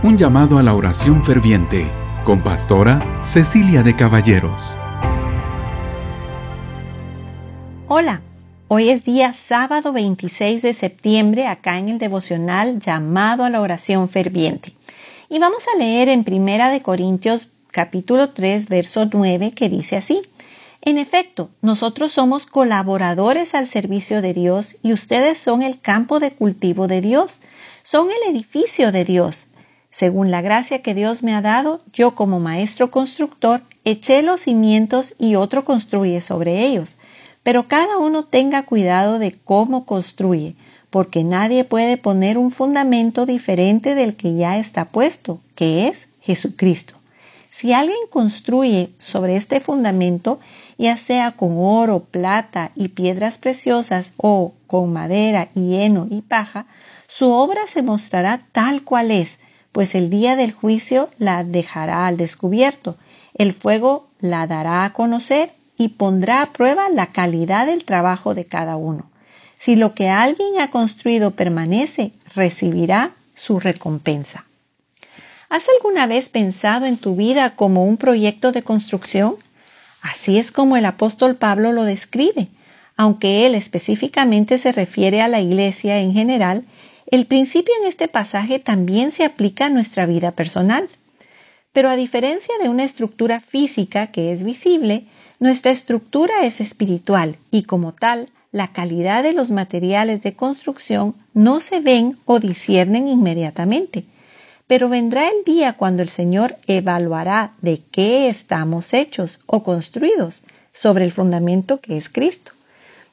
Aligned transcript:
Un 0.00 0.16
llamado 0.16 0.60
a 0.60 0.62
la 0.62 0.74
oración 0.74 1.24
ferviente 1.24 1.90
con 2.22 2.44
pastora 2.44 3.20
Cecilia 3.24 3.82
de 3.82 3.96
Caballeros. 3.96 4.78
Hola, 7.88 8.22
hoy 8.68 8.90
es 8.90 9.02
día 9.02 9.32
sábado 9.32 9.92
26 9.92 10.62
de 10.62 10.72
septiembre 10.72 11.48
acá 11.48 11.78
en 11.78 11.88
el 11.88 11.98
devocional 11.98 12.78
llamado 12.78 13.42
a 13.42 13.50
la 13.50 13.60
oración 13.60 14.08
ferviente. 14.08 14.72
Y 15.28 15.40
vamos 15.40 15.64
a 15.66 15.76
leer 15.76 16.08
en 16.08 16.22
Primera 16.22 16.70
de 16.70 16.80
Corintios 16.80 17.48
capítulo 17.72 18.30
3 18.30 18.68
verso 18.68 19.08
9 19.12 19.50
que 19.50 19.68
dice 19.68 19.96
así: 19.96 20.22
En 20.80 20.96
efecto, 20.96 21.50
nosotros 21.60 22.12
somos 22.12 22.46
colaboradores 22.46 23.56
al 23.56 23.66
servicio 23.66 24.22
de 24.22 24.32
Dios 24.32 24.76
y 24.80 24.92
ustedes 24.92 25.38
son 25.38 25.60
el 25.60 25.80
campo 25.80 26.20
de 26.20 26.30
cultivo 26.30 26.86
de 26.86 27.00
Dios, 27.00 27.40
son 27.82 28.10
el 28.12 28.32
edificio 28.32 28.92
de 28.92 29.04
Dios. 29.04 29.48
Según 29.90 30.30
la 30.30 30.42
gracia 30.42 30.82
que 30.82 30.94
Dios 30.94 31.22
me 31.22 31.34
ha 31.34 31.42
dado, 31.42 31.80
yo 31.92 32.14
como 32.14 32.40
maestro 32.40 32.90
constructor 32.90 33.62
eché 33.84 34.22
los 34.22 34.42
cimientos 34.42 35.14
y 35.18 35.34
otro 35.34 35.64
construye 35.64 36.20
sobre 36.20 36.66
ellos. 36.66 36.98
Pero 37.42 37.68
cada 37.68 37.98
uno 37.98 38.24
tenga 38.24 38.64
cuidado 38.64 39.18
de 39.18 39.32
cómo 39.32 39.86
construye, 39.86 40.54
porque 40.90 41.24
nadie 41.24 41.64
puede 41.64 41.96
poner 41.96 42.36
un 42.36 42.50
fundamento 42.50 43.26
diferente 43.26 43.94
del 43.94 44.16
que 44.16 44.34
ya 44.34 44.58
está 44.58 44.84
puesto, 44.84 45.40
que 45.54 45.88
es 45.88 46.08
Jesucristo. 46.20 46.94
Si 47.50 47.72
alguien 47.72 47.98
construye 48.10 48.90
sobre 48.98 49.36
este 49.36 49.58
fundamento, 49.58 50.38
ya 50.76 50.96
sea 50.96 51.32
con 51.32 51.54
oro, 51.56 52.04
plata 52.04 52.70
y 52.76 52.88
piedras 52.88 53.38
preciosas 53.38 54.12
o 54.16 54.52
con 54.66 54.92
madera, 54.92 55.48
heno 55.56 56.06
y 56.08 56.20
paja, 56.20 56.66
su 57.08 57.30
obra 57.30 57.66
se 57.66 57.82
mostrará 57.82 58.40
tal 58.52 58.82
cual 58.82 59.10
es, 59.10 59.40
pues 59.72 59.94
el 59.94 60.10
día 60.10 60.36
del 60.36 60.52
juicio 60.52 61.08
la 61.18 61.44
dejará 61.44 62.06
al 62.06 62.16
descubierto, 62.16 62.96
el 63.34 63.52
fuego 63.52 64.08
la 64.20 64.46
dará 64.46 64.84
a 64.84 64.92
conocer 64.92 65.50
y 65.76 65.88
pondrá 65.88 66.42
a 66.42 66.46
prueba 66.46 66.88
la 66.88 67.06
calidad 67.06 67.66
del 67.66 67.84
trabajo 67.84 68.34
de 68.34 68.44
cada 68.44 68.76
uno. 68.76 69.10
Si 69.58 69.76
lo 69.76 69.94
que 69.94 70.08
alguien 70.08 70.60
ha 70.60 70.70
construido 70.70 71.32
permanece, 71.32 72.12
recibirá 72.34 73.12
su 73.34 73.60
recompensa. 73.60 74.44
¿Has 75.48 75.66
alguna 75.68 76.06
vez 76.06 76.28
pensado 76.28 76.84
en 76.86 76.98
tu 76.98 77.16
vida 77.16 77.56
como 77.56 77.84
un 77.84 77.96
proyecto 77.96 78.52
de 78.52 78.62
construcción? 78.62 79.36
Así 80.02 80.38
es 80.38 80.52
como 80.52 80.76
el 80.76 80.84
apóstol 80.84 81.36
Pablo 81.36 81.72
lo 81.72 81.84
describe. 81.84 82.48
Aunque 82.96 83.46
él 83.46 83.54
específicamente 83.54 84.58
se 84.58 84.72
refiere 84.72 85.22
a 85.22 85.28
la 85.28 85.40
iglesia 85.40 86.00
en 86.00 86.12
general, 86.12 86.64
el 87.10 87.24
principio 87.24 87.72
en 87.80 87.88
este 87.88 88.06
pasaje 88.06 88.58
también 88.58 89.10
se 89.10 89.24
aplica 89.24 89.66
a 89.66 89.70
nuestra 89.70 90.04
vida 90.04 90.32
personal. 90.32 90.88
Pero 91.72 91.88
a 91.88 91.96
diferencia 91.96 92.54
de 92.60 92.68
una 92.68 92.84
estructura 92.84 93.40
física 93.40 94.08
que 94.08 94.32
es 94.32 94.44
visible, 94.44 95.04
nuestra 95.38 95.72
estructura 95.72 96.44
es 96.44 96.60
espiritual 96.60 97.36
y 97.50 97.62
como 97.62 97.92
tal, 97.92 98.28
la 98.52 98.68
calidad 98.68 99.22
de 99.22 99.32
los 99.32 99.50
materiales 99.50 100.22
de 100.22 100.34
construcción 100.34 101.14
no 101.32 101.60
se 101.60 101.80
ven 101.80 102.18
o 102.24 102.40
disciernen 102.40 103.08
inmediatamente. 103.08 104.04
Pero 104.66 104.90
vendrá 104.90 105.28
el 105.28 105.44
día 105.44 105.74
cuando 105.74 106.02
el 106.02 106.10
Señor 106.10 106.56
evaluará 106.66 107.52
de 107.62 107.80
qué 107.90 108.28
estamos 108.28 108.92
hechos 108.92 109.40
o 109.46 109.62
construidos 109.62 110.42
sobre 110.74 111.04
el 111.04 111.12
fundamento 111.12 111.80
que 111.80 111.96
es 111.96 112.10
Cristo. 112.10 112.52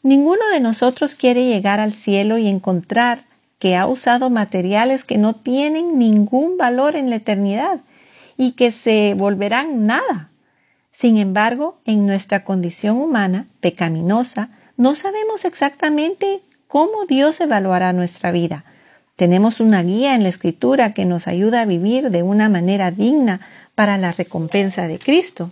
Ninguno 0.04 0.48
de 0.54 0.60
nosotros 0.60 1.16
quiere 1.16 1.46
llegar 1.46 1.80
al 1.80 1.94
cielo 1.94 2.38
y 2.38 2.48
encontrar 2.48 3.24
que 3.60 3.76
ha 3.76 3.88
usado 3.88 4.30
materiales 4.30 5.06
que 5.06 5.18
no 5.18 5.34
tienen 5.34 5.98
ningún 5.98 6.58
valor 6.58 6.96
en 6.96 7.10
la 7.10 7.18
eternidad 7.18 7.82
y 8.38 8.52
que 8.52 8.72
se 8.72 9.14
volverán 9.16 9.86
nada. 9.86 10.30
Sin 10.92 11.18
embargo, 11.18 11.80
en 11.86 12.06
nuestra 12.06 12.44
condición 12.44 12.98
humana, 12.98 13.48
pecaminosa, 13.60 14.50
no 14.78 14.96
sabemos 14.96 15.46
exactamente 15.46 16.42
cómo 16.68 17.06
Dios 17.06 17.40
evaluará 17.42 17.94
nuestra 17.94 18.32
vida. 18.32 18.66
Tenemos 19.16 19.62
una 19.62 19.82
guía 19.82 20.16
en 20.16 20.24
la 20.24 20.30
Escritura 20.30 20.94
que 20.94 21.06
nos 21.06 21.28
ayuda 21.28 21.62
a 21.62 21.66
vivir 21.66 22.10
de 22.12 22.24
una 22.24 22.50
manera 22.50 22.92
digna 22.92 23.40
para 23.74 23.98
la 23.98 24.12
recompensa 24.12 24.88
de 24.88 25.00
Cristo. 25.00 25.52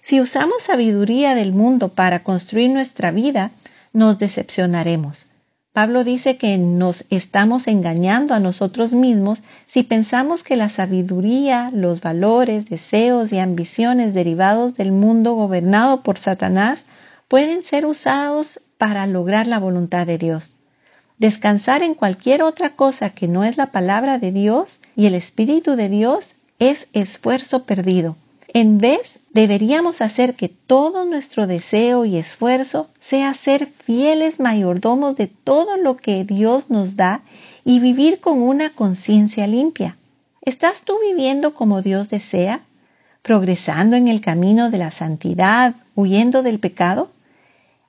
Si 0.00 0.20
usamos 0.20 0.62
sabiduría 0.62 1.34
del 1.34 1.52
mundo 1.52 1.90
para 1.90 2.22
construir 2.22 2.70
nuestra 2.70 3.10
vida, 3.10 3.50
nos 3.92 4.18
decepcionaremos. 4.18 5.26
Pablo 5.72 6.02
dice 6.02 6.36
que 6.36 6.58
nos 6.58 7.04
estamos 7.10 7.68
engañando 7.68 8.34
a 8.34 8.40
nosotros 8.40 8.92
mismos 8.92 9.42
si 9.66 9.82
pensamos 9.82 10.42
que 10.42 10.56
la 10.56 10.70
sabiduría, 10.70 11.70
los 11.72 12.00
valores, 12.00 12.68
deseos 12.68 13.32
y 13.32 13.38
ambiciones 13.38 14.14
derivados 14.14 14.74
del 14.74 14.92
mundo 14.92 15.34
gobernado 15.34 16.02
por 16.02 16.18
Satanás 16.18 16.84
pueden 17.28 17.62
ser 17.62 17.86
usados 17.86 18.60
para 18.78 19.06
lograr 19.06 19.46
la 19.46 19.58
voluntad 19.58 20.06
de 20.06 20.18
Dios. 20.18 20.52
Descansar 21.18 21.82
en 21.82 21.94
cualquier 21.94 22.42
otra 22.42 22.70
cosa 22.70 23.10
que 23.10 23.28
no 23.28 23.44
es 23.44 23.56
la 23.56 23.66
palabra 23.66 24.18
de 24.18 24.32
Dios 24.32 24.80
y 24.96 25.06
el 25.06 25.14
Espíritu 25.14 25.76
de 25.76 25.88
Dios 25.88 26.32
es 26.58 26.88
esfuerzo 26.92 27.64
perdido. 27.64 28.16
En 28.54 28.78
vez, 28.78 29.18
deberíamos 29.32 30.00
hacer 30.00 30.34
que 30.34 30.48
todo 30.48 31.04
nuestro 31.04 31.46
deseo 31.46 32.06
y 32.06 32.16
esfuerzo 32.16 32.88
sea 32.98 33.34
ser 33.34 33.66
fieles 33.66 34.40
mayordomos 34.40 35.16
de 35.16 35.26
todo 35.26 35.76
lo 35.76 35.98
que 35.98 36.24
Dios 36.24 36.70
nos 36.70 36.96
da 36.96 37.20
y 37.64 37.78
vivir 37.80 38.20
con 38.20 38.40
una 38.40 38.70
conciencia 38.70 39.46
limpia. 39.46 39.96
¿Estás 40.40 40.82
tú 40.82 40.94
viviendo 41.06 41.52
como 41.52 41.82
Dios 41.82 42.08
desea? 42.08 42.60
¿Progresando 43.20 43.96
en 43.96 44.08
el 44.08 44.22
camino 44.22 44.70
de 44.70 44.78
la 44.78 44.90
santidad, 44.90 45.74
huyendo 45.94 46.42
del 46.42 46.58
pecado? 46.58 47.10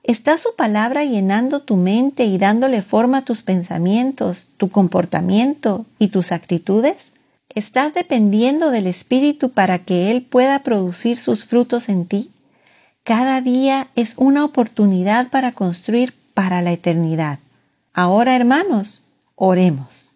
¿Está 0.02 0.36
su 0.36 0.54
palabra 0.56 1.04
llenando 1.04 1.62
tu 1.62 1.76
mente 1.76 2.24
y 2.24 2.36
dándole 2.36 2.82
forma 2.82 3.18
a 3.18 3.24
tus 3.24 3.42
pensamientos, 3.42 4.48
tu 4.58 4.68
comportamiento 4.68 5.86
y 5.98 6.08
tus 6.08 6.32
actitudes? 6.32 7.12
¿Estás 7.54 7.94
dependiendo 7.94 8.70
del 8.70 8.86
Espíritu 8.86 9.50
para 9.50 9.78
que 9.78 10.10
Él 10.12 10.22
pueda 10.22 10.60
producir 10.60 11.16
sus 11.16 11.44
frutos 11.44 11.88
en 11.88 12.06
ti? 12.06 12.30
Cada 13.02 13.40
día 13.40 13.88
es 13.96 14.14
una 14.18 14.44
oportunidad 14.44 15.30
para 15.30 15.50
construir 15.50 16.14
para 16.32 16.62
la 16.62 16.70
eternidad. 16.70 17.40
Ahora, 17.92 18.36
hermanos, 18.36 19.02
oremos. 19.34 20.09